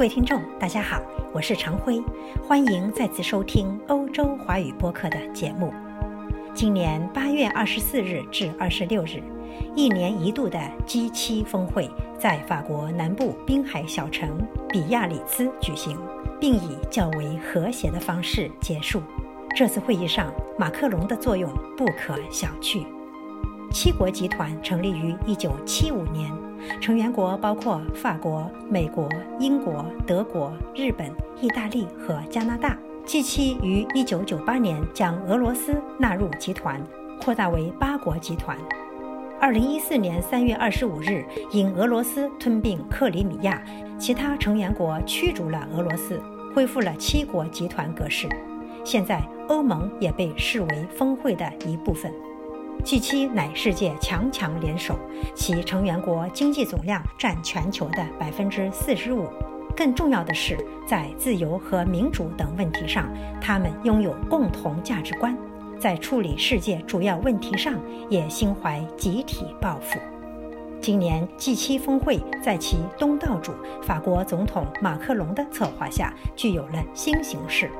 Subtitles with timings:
[0.00, 0.98] 各位听众，大家好，
[1.30, 2.02] 我是常辉，
[2.48, 5.74] 欢迎再次收听欧洲华语播客的节目。
[6.54, 9.22] 今年八月二十四日至二十六日，
[9.76, 11.86] 一年一度的 G7 峰会
[12.18, 14.40] 在法国南部滨海小城
[14.70, 15.98] 比亚里兹举行，
[16.40, 19.02] 并以较为和谐的方式结束。
[19.54, 22.86] 这次会议上，马克龙的作用不可小觑。
[23.70, 26.32] 七国集团成立于一九七五年，
[26.80, 29.06] 成员国包括法国、美国、
[29.38, 32.76] 英国、德国、日本、意大利和加拿大。
[33.06, 36.80] G7 于一九九八年将俄罗斯纳入集团，
[37.20, 38.56] 扩大为八国集团。
[39.40, 43.62] 二零一四年三月二十五日，因俄罗斯吞并克里米亚，
[43.98, 46.20] 其他成员国驱逐了俄罗斯，
[46.54, 48.26] 恢复了七国集团格式。
[48.84, 52.10] 现在，欧盟也被视为峰会的一部分。
[52.84, 54.98] G7 乃世界强强联手，
[55.34, 59.28] 其成员国经济总量占全球的百分之四十五。
[59.76, 63.08] 更重要的是，在自由和民主等问题上，
[63.40, 65.34] 他们拥有共同价值观；
[65.78, 67.74] 在处理世界主要问题上，
[68.08, 69.98] 也心怀集体抱负。
[70.80, 77.70] 今年 G7 峰会在其东道主法国总统马克龙的策划下，具有了新形式。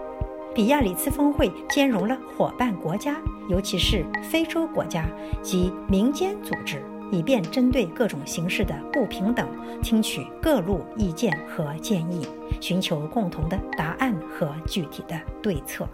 [0.53, 3.17] 比亚里茨峰会兼容了伙伴国家，
[3.49, 5.09] 尤其是非洲国家
[5.43, 9.49] 及民间组织，以便针对各种形式的不平等，
[9.81, 12.27] 听取各路意见和建议，
[12.61, 15.89] 寻求共同的答案和具体的对策。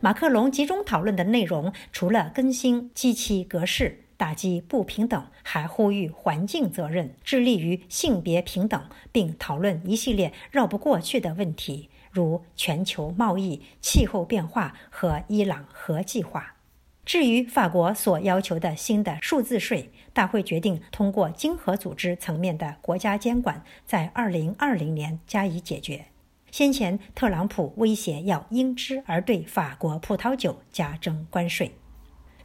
[0.00, 8.80] 马克龙集中讨论的内容，除了更新机器格式、打击不平等，还呼吁环境责任，致力于性别平等，
[9.10, 11.88] 并讨论一系列绕不过去的问题。
[12.18, 16.56] 如全球贸易、气候变化和伊朗核计划。
[17.04, 26.06] 至于法国所要求的新的数字税，大会决定通过经合组织层面的国家监管，在二零二零年加以解决。
[26.50, 31.72] 先前，特朗普威胁要因之而对法国葡萄酒加征关税。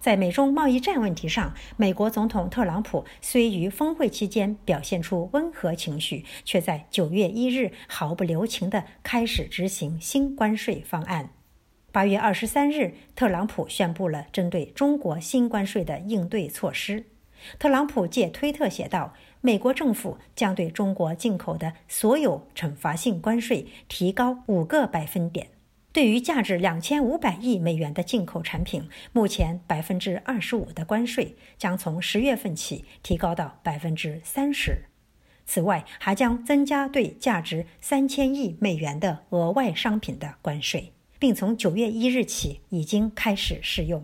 [0.04, 11.30] 在美中贸易战问题上，美国总统特朗普虽于峰会期间表现出温和情绪，却在九月一日毫不留情地开始执行新关税方案。
[11.94, 17.06] 八月二十三日，特朗普宣布了针对中国新关税的应对措施。
[17.58, 25.48] 特朗普借推特写道：“美国政府将对中国进口的所有惩罚性关税提高五个百分点。”
[25.94, 34.86] 对于价值两千五百亿美元的进口产品，目前百分之二十五的关税将从十月份起提高到百分之三十。
[35.46, 44.04] 此外，还将增加对价值三千亿美元的额外商品的关税，并从九月一日起已经开始适用。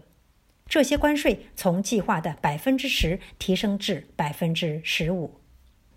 [0.68, 5.40] 这些关税从计划的百分之十提升至百分之十五。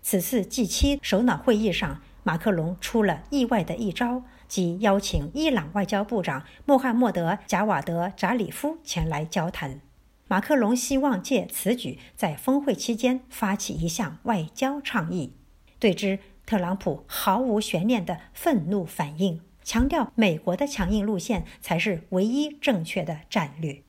[0.01, 4.23] 此次 G7 首脑会议上，马克龙出了意外的一招。
[4.53, 9.81] 即邀请伊朗外交部长穆罕默德·贾瓦德·扎里夫前来交谈。
[10.27, 15.33] 马克龙希望借此举在峰会期间发起一项外交倡议。
[15.79, 23.81] 对之，特朗普毫无悬念的愤怒反应，强调美国的强硬路线才是唯一正确的战略。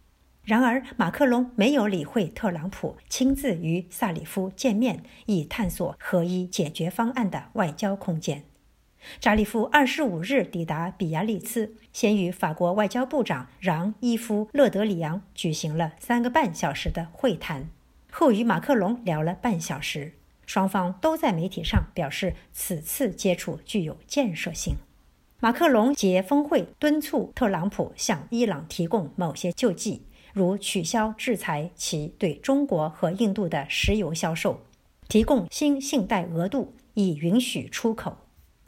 [0.44, 8.44] 然而，马克龙没有理会特朗普亲自与萨里夫见面，以探索合一解决方案的外交空间。
[9.20, 17.68] 扎里夫二十五日抵达比亚利茨，先与法国外交部长让·伊夫·勒德里昂举行了三个半小时的会谈，
[18.10, 20.12] 后与马克龙聊了半小时。
[20.46, 24.74] 双方都在媒体上表示，此次接触具有建设性。
[25.40, 34.60] 马克龙结峰会敦促特朗普向伊朗提供某些救济，如取消制裁其对中国和印度的石油销售，
[35.08, 38.16] 提供新信贷额度以允许出口。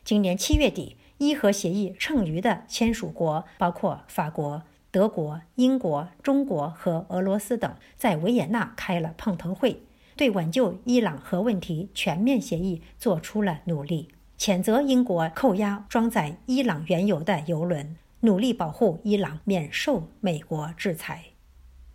[0.06, 4.62] 今年七月底，伊核协议剩余的签署国包括法国、
[4.92, 9.82] 德国、英国、中国和俄罗斯等，在维也纳开了碰头会，
[10.14, 21.24] 对挽救伊朗核问题全面协议做出了努力，谴责英国扣押装载伊朗原油的油轮，努力保护伊朗免受美国制裁。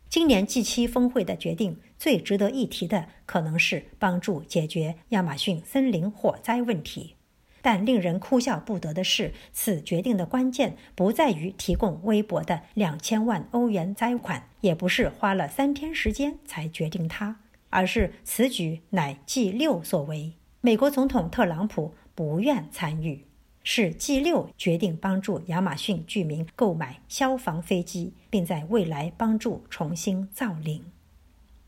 [0.10, 7.16] 今年 G7 峰会的决定最值得一提的，可能是帮助解决亚马逊森林火灾问题。
[7.62, 20.34] 但令人哭笑不得的是，此决定的关键不在于提供微薄的两千万欧元灾款，也不是花了三天时间才决定它，而是此举乃 G 六所为。
[20.62, 23.26] 美国总统特朗普不愿参与，
[23.64, 30.84] 是 G 六决定帮助亚马逊居民购买消防飞机，并在未来帮助重新造林。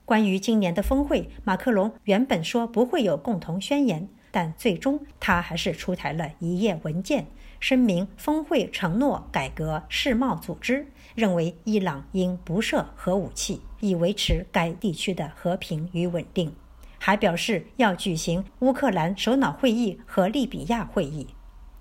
[0.05, 4.09] 关于今年的峰会，马克龙原本说不会有共同宣言。
[4.33, 7.27] 但最终他还是出台了一页文件，
[7.59, 16.55] 声明峰会承诺改革世贸组织，认为伊朗应不设核武器，以维持该地区的和平与稳定。
[16.97, 21.27] 还表示要举行乌克兰首脑会议和利比亚会议。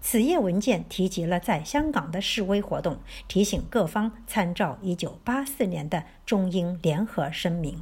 [0.02, 2.98] 此页文件提及了在香港的示威活动，
[3.28, 7.81] 提醒各方参照1984年的中英联合声明。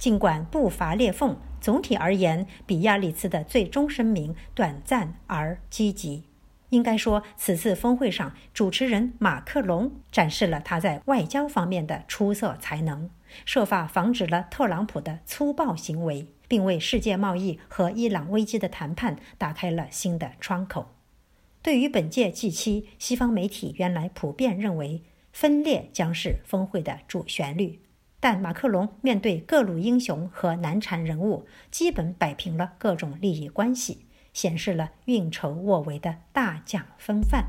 [0.00, 6.24] 尽管不乏裂缝，总体而言，比亚里茨的最终声明短暂而积极。
[6.70, 13.10] 应该说，此次峰会上，主持人马克龙展示了他在外交方面的出色才能，
[13.44, 20.94] 设法防止了特朗普的粗暴行为，并为世界贸易和伊朗危机的谈判打开了新的窗口。
[21.60, 27.80] 对于本届 G7，西方媒体原来普遍认为分裂将是峰会的主旋律，
[28.20, 34.06] 但马克龙面对各路英雄和难缠人物，基本摆平了各种利益关系。
[34.32, 37.44] 显示了运筹帷幄的大将风范。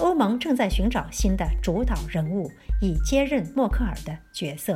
[0.00, 2.50] 欧盟正在寻找新的主导人物，
[2.80, 4.74] 以接任默克尔的角色。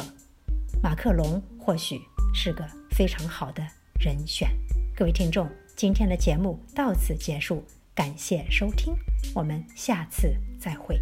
[0.80, 2.00] 马克龙或许
[2.32, 3.66] 是个非常好的
[3.98, 4.48] 人选。
[4.94, 8.94] 各位听众，今天的节目到此结束，感谢收听，
[9.34, 10.96] 我们下次再会。